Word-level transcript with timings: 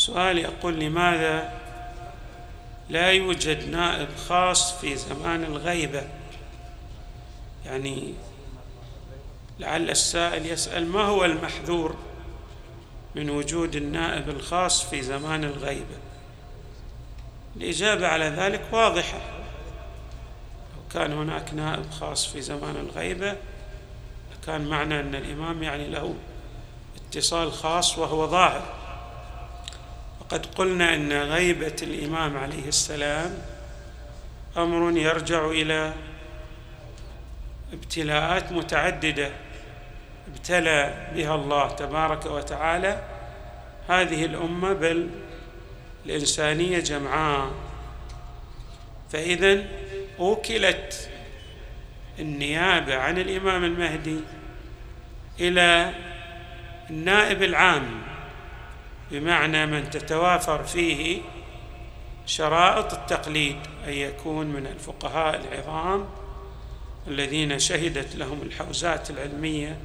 سؤال 0.00 0.38
يقول 0.38 0.80
لماذا 0.80 1.52
لا 2.88 3.10
يوجد 3.10 3.68
نائب 3.68 4.08
خاص 4.28 4.72
في 4.72 4.96
زمان 4.96 5.44
الغيبة؟ 5.44 6.02
يعني 7.66 8.14
لعل 9.58 9.90
السائل 9.90 10.46
يسأل 10.46 10.88
ما 10.88 11.02
هو 11.02 11.24
المحذور 11.24 11.96
من 13.14 13.30
وجود 13.30 13.76
النائب 13.76 14.28
الخاص 14.28 14.84
في 14.84 15.02
زمان 15.02 15.44
الغيبة؟ 15.44 15.96
الإجابة 17.56 18.06
على 18.06 18.24
ذلك 18.24 18.62
واضحة. 18.72 19.20
لو 20.76 20.82
كان 20.94 21.12
هناك 21.12 21.54
نائب 21.54 21.90
خاص 21.90 22.26
في 22.26 22.42
زمان 22.42 22.76
الغيبة 22.76 23.36
كان 24.46 24.66
معنى 24.66 25.00
أن 25.00 25.14
الإمام 25.14 25.62
يعني 25.62 25.86
له 25.86 26.14
اتصال 26.96 27.52
خاص 27.52 27.98
وهو 27.98 28.26
ظاهر. 28.26 28.79
وقد 30.30 30.46
قلنا 30.46 30.94
أن 30.94 31.12
غيبة 31.12 31.76
الإمام 31.82 32.36
عليه 32.36 32.68
السلام 32.68 33.38
أمر 34.56 34.98
يرجع 34.98 35.46
إلى 35.46 35.92
ابتلاءات 37.72 38.52
متعددة 38.52 39.30
ابتلى 40.32 41.08
بها 41.14 41.34
الله 41.34 41.68
تبارك 41.68 42.26
وتعالى 42.26 43.02
هذه 43.88 44.24
الأمة 44.24 44.72
بل 44.72 45.10
الإنسانية 46.06 46.78
جمعاء. 46.78 47.50
فإذا 49.12 49.64
أوكلت 50.18 51.10
النيابة 52.18 52.96
عن 52.96 53.18
الإمام 53.18 53.64
المهدي 53.64 54.20
إلى 55.40 55.94
النائب 56.90 57.42
العام 57.42 58.09
بمعنى 59.10 59.66
من 59.66 59.90
تتوافر 59.90 60.64
فيه 60.64 61.20
شرائط 62.26 62.92
التقليد 62.92 63.56
أن 63.86 63.92
يكون 63.92 64.46
من 64.46 64.66
الفقهاء 64.66 65.40
العظام 65.40 66.08
الذين 67.08 67.58
شهدت 67.58 68.16
لهم 68.16 68.42
الحوزات 68.42 69.10
العلمية 69.10 69.78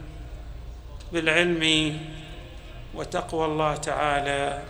بالعلم 1.14 1.98
وتقوى 2.94 3.46
الله 3.46 3.76
تعالى 3.76 4.64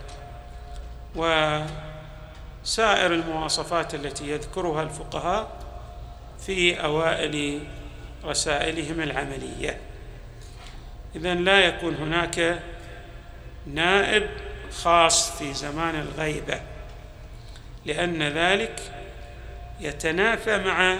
وسائر 1.14 3.14
المواصفات 3.14 3.94
التي 3.94 4.30
يذكرها 4.30 4.82
الفقهاء 4.82 5.56
في 6.46 6.84
أوائل 6.84 7.60
رسائلهم 8.24 9.00
العملية. 9.00 9.80
اذا 11.16 11.34
لا 11.34 11.60
يكون 11.60 11.94
هناك 11.94 12.62
نائب 13.66 14.30
خاص 14.72 15.38
في 15.38 15.54
زمان 15.54 15.94
الغيبة 15.94 16.60
لأن 17.86 18.22
ذلك 18.22 18.80
يتنافى 19.80 20.58
مع 20.58 20.96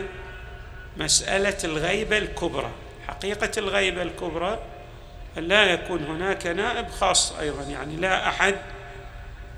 مسألة 0.97 1.57
الغيبة 1.65 2.19
الكبرى. 2.19 2.71
حقيقة 3.09 3.51
الغيبة 3.59 4.03
الكبرى 4.03 4.59
لا 5.37 5.65
يكون 5.65 6.05
هناك 6.05 6.47
نائب 6.47 6.89
خاص 6.89 7.33
أيضا 7.33 7.63
يعني 7.63 7.97
لا 7.97 8.29
أحد 8.29 8.55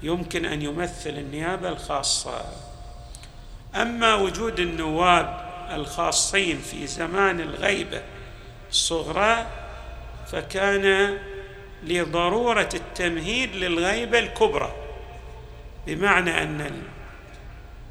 يمكن 0.03 0.45
أن 0.45 0.62
يمثل 0.62 1.11
النيابة 1.11 1.69
الخاصة. 1.69 2.45
أما 3.75 4.14
وجود 4.14 4.61
النواب 4.61 5.48
الخاصين 5.70 6.59
في 6.59 6.86
زمان 6.86 7.41
الغيبة 7.41 8.03
الصغرى 8.70 9.47
فكان 10.33 11.19
لضرورة 11.83 12.69
التمهيد 12.75 13.57
للغيبة 13.57 14.19
الكبرى. 14.19 14.73
بمعنى 15.87 16.43
أن 16.43 16.83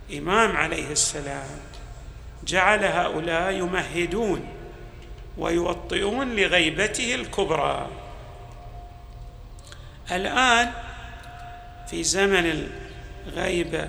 الإمام 0.09 0.57
عليه 0.57 0.91
السلام 0.91 1.59
جعل 2.43 2.85
هؤلاء 2.85 3.51
يمهدون 3.51 4.47
ويوطئون 5.37 6.35
لغيبته 6.35 7.15
الكبرى. 7.15 7.87
الآن 10.11 10.71
في 11.89 12.03
زمن 12.03 12.69
الغيبة 13.27 13.87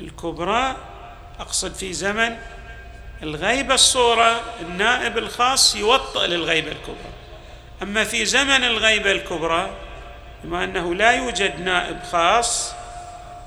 الكبرى 0.00 0.76
أقصد 1.40 1.74
في 1.74 1.92
زمن 1.92 2.36
الغيبة 3.22 3.74
الصورة 3.74 4.40
النائب 4.60 5.18
الخاص 5.18 5.76
يوطئ 5.76 6.26
للغيبة 6.26 6.72
الكبرى. 6.72 7.12
أما 7.82 8.04
في 8.04 8.24
زمن 8.24 8.64
الغيبه 8.64 9.12
الكبرى 9.12 9.70
بما 10.44 10.64
أنه 10.64 10.94
لا 10.94 11.12
يوجد 11.12 11.60
نائب 11.60 12.02
خاص 12.02 12.72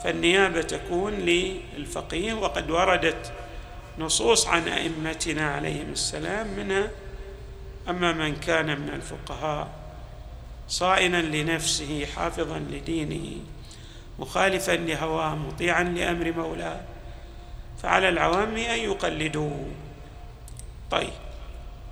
فالنيابة 0.03 0.61
تكون 0.61 1.13
للفقيه 1.13 2.33
وقد 2.33 2.71
وردت 2.71 3.31
نصوص 3.97 4.47
عن 4.47 4.67
أئمتنا 4.67 5.51
عليهم 5.51 5.91
السلام 5.91 6.47
منها 6.47 6.89
أما 7.89 8.11
من 8.11 8.35
كان 8.35 8.79
من 8.79 8.89
الفقهاء 8.89 9.67
صائنا 10.67 11.21
لنفسه 11.21 12.05
حافظا 12.15 12.59
لدينه 12.59 13.37
مخالفا 14.19 14.71
لهواه 14.71 15.35
مطيعا 15.35 15.83
لأمر 15.83 16.31
مولاه 16.31 16.81
فعلى 17.83 18.09
العوام 18.09 18.57
أن 18.57 18.79
يقلدوا 18.79 19.65
طيب. 20.91 21.13